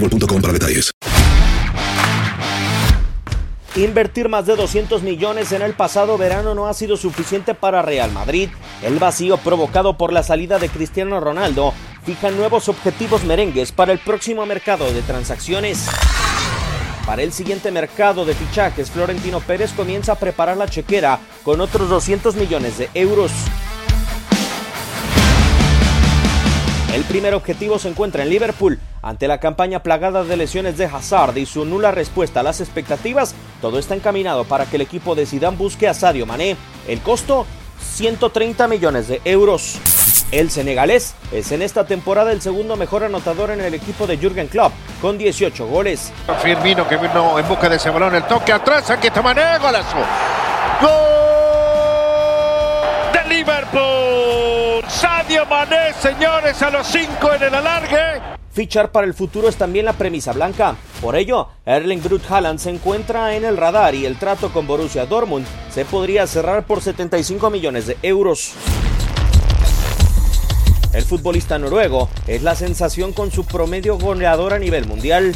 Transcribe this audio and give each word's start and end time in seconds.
para 0.00 0.52
detalles. 0.52 0.92
Invertir 3.76 4.30
más 4.30 4.46
de 4.46 4.56
200 4.56 5.02
millones 5.02 5.52
en 5.52 5.60
el 5.60 5.74
pasado 5.74 6.16
verano 6.16 6.54
no 6.54 6.66
ha 6.66 6.72
sido 6.72 6.96
suficiente 6.96 7.54
para 7.54 7.82
Real 7.82 8.10
Madrid. 8.10 8.48
El 8.82 8.98
vacío 8.98 9.36
provocado 9.36 9.98
por 9.98 10.14
la 10.14 10.22
salida 10.22 10.58
de 10.58 10.70
Cristiano 10.70 11.20
Ronaldo 11.20 11.74
fija 12.04 12.30
nuevos 12.30 12.70
objetivos 12.70 13.24
merengues 13.24 13.72
para 13.72 13.92
el 13.92 13.98
próximo 13.98 14.46
mercado 14.46 14.90
de 14.90 15.02
transacciones. 15.02 15.86
Para 17.04 17.22
el 17.22 17.32
siguiente 17.32 17.70
mercado 17.70 18.24
de 18.24 18.34
fichajes, 18.34 18.90
Florentino 18.90 19.40
Pérez 19.40 19.72
comienza 19.72 20.12
a 20.12 20.18
preparar 20.18 20.56
la 20.56 20.68
chequera 20.68 21.20
con 21.44 21.60
otros 21.60 21.88
200 21.90 22.34
millones 22.34 22.78
de 22.78 22.88
euros. 22.94 23.30
Primer 27.16 27.32
objetivo 27.32 27.78
se 27.78 27.88
encuentra 27.88 28.24
en 28.24 28.28
Liverpool. 28.28 28.78
Ante 29.00 29.26
la 29.26 29.40
campaña 29.40 29.82
plagada 29.82 30.22
de 30.22 30.36
lesiones 30.36 30.76
de 30.76 30.84
Hazard 30.84 31.34
y 31.38 31.46
su 31.46 31.64
nula 31.64 31.90
respuesta 31.90 32.40
a 32.40 32.42
las 32.42 32.60
expectativas, 32.60 33.34
todo 33.62 33.78
está 33.78 33.94
encaminado 33.94 34.44
para 34.44 34.66
que 34.66 34.76
el 34.76 34.82
equipo 34.82 35.14
de 35.14 35.24
Zidane 35.24 35.56
busque 35.56 35.88
a 35.88 35.94
Sadio 35.94 36.26
Mané. 36.26 36.58
El 36.86 37.00
costo, 37.00 37.46
130 37.80 38.68
millones 38.68 39.08
de 39.08 39.22
euros. 39.24 39.78
El 40.30 40.50
senegalés 40.50 41.14
es 41.32 41.52
en 41.52 41.62
esta 41.62 41.86
temporada 41.86 42.32
el 42.32 42.42
segundo 42.42 42.76
mejor 42.76 43.02
anotador 43.02 43.50
en 43.50 43.62
el 43.62 43.72
equipo 43.72 44.06
de 44.06 44.18
Jürgen 44.18 44.48
Klopp, 44.48 44.74
con 45.00 45.16
18 45.16 45.66
goles. 45.68 46.12
Firmino 46.42 46.86
que 46.86 46.98
vino 46.98 47.38
en 47.38 47.48
busca 47.48 47.70
de 47.70 47.76
ese 47.76 47.88
balón, 47.88 48.14
el 48.14 48.24
toque 48.24 48.52
atrás, 48.52 48.90
aquí 48.90 49.08
Mané, 49.22 49.56
golazo. 49.56 49.96
¡Gol 50.82 51.15
Sadio 54.96 55.44
Mané, 55.44 55.92
señores, 56.00 56.62
a 56.62 56.70
los 56.70 56.86
5 56.86 57.34
en 57.34 57.42
el 57.42 57.54
alargue. 57.54 58.22
Fichar 58.50 58.90
para 58.90 59.06
el 59.06 59.12
futuro 59.12 59.46
es 59.46 59.56
también 59.56 59.84
la 59.84 59.92
premisa 59.92 60.32
blanca. 60.32 60.74
Por 61.02 61.16
ello, 61.16 61.48
Erling 61.66 62.02
Brut 62.02 62.22
Haaland 62.30 62.58
se 62.58 62.70
encuentra 62.70 63.34
en 63.34 63.44
el 63.44 63.58
radar 63.58 63.94
y 63.94 64.06
el 64.06 64.18
trato 64.18 64.50
con 64.50 64.66
Borussia 64.66 65.04
Dortmund 65.04 65.46
se 65.70 65.84
podría 65.84 66.26
cerrar 66.26 66.64
por 66.64 66.80
75 66.80 67.50
millones 67.50 67.86
de 67.86 67.98
euros. 68.00 68.54
El 70.94 71.04
futbolista 71.04 71.58
noruego 71.58 72.08
es 72.26 72.42
la 72.42 72.54
sensación 72.54 73.12
con 73.12 73.30
su 73.30 73.44
promedio 73.44 73.98
goleador 73.98 74.54
a 74.54 74.58
nivel 74.58 74.86
mundial. 74.86 75.34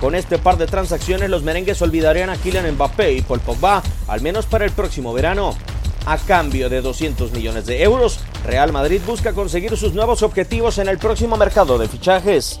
Con 0.00 0.14
este 0.14 0.38
par 0.38 0.56
de 0.56 0.68
transacciones 0.68 1.30
los 1.30 1.42
merengues 1.42 1.82
olvidarían 1.82 2.30
a 2.30 2.36
Kylian 2.36 2.74
Mbappé 2.74 3.12
y 3.14 3.22
Paul 3.22 3.40
Pogba, 3.40 3.82
al 4.06 4.20
menos 4.20 4.46
para 4.46 4.64
el 4.64 4.70
próximo 4.70 5.12
verano. 5.12 5.56
A 6.06 6.18
cambio 6.18 6.68
de 6.68 6.82
200 6.82 7.32
millones 7.32 7.64
de 7.64 7.82
euros, 7.82 8.18
Real 8.44 8.72
Madrid 8.72 9.00
busca 9.06 9.32
conseguir 9.32 9.74
sus 9.76 9.94
nuevos 9.94 10.22
objetivos 10.22 10.76
en 10.76 10.88
el 10.88 10.98
próximo 10.98 11.38
mercado 11.38 11.78
de 11.78 11.88
fichajes. 11.88 12.60